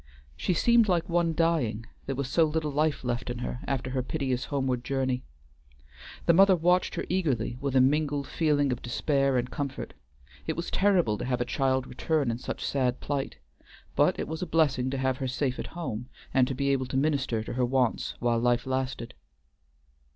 She 0.35 0.55
seemed 0.55 0.87
like 0.89 1.07
one 1.07 1.35
dying, 1.35 1.85
there 2.07 2.15
was 2.15 2.27
so 2.27 2.43
little 2.43 2.71
life 2.71 3.03
left 3.03 3.29
in 3.29 3.37
her 3.37 3.59
after 3.67 3.91
her 3.91 4.01
piteous 4.01 4.45
homeward 4.45 4.83
journey. 4.83 5.21
The 6.25 6.33
mother 6.33 6.55
watched 6.55 6.95
her 6.95 7.05
eagerly 7.07 7.59
with 7.61 7.75
a 7.75 7.81
mingled 7.81 8.27
feeling 8.27 8.71
of 8.71 8.81
despair 8.81 9.37
and 9.37 9.51
comfort; 9.51 9.93
it 10.47 10.55
was 10.55 10.71
terrible 10.71 11.19
to 11.19 11.25
have 11.25 11.39
a 11.39 11.45
child 11.45 11.85
return 11.85 12.31
in 12.31 12.39
such 12.39 12.65
sad 12.65 12.99
plight, 12.99 13.37
but 13.95 14.17
it 14.17 14.27
was 14.27 14.41
a 14.41 14.47
blessing 14.47 14.89
to 14.89 14.97
have 14.97 15.17
her 15.17 15.27
safe 15.27 15.59
at 15.59 15.67
home, 15.77 16.09
and 16.33 16.47
to 16.47 16.55
be 16.55 16.69
able 16.69 16.87
to 16.87 16.97
minister 16.97 17.43
to 17.43 17.53
her 17.53 17.63
wants 17.63 18.15
while 18.19 18.39
life 18.39 18.65
lasted. 18.65 19.13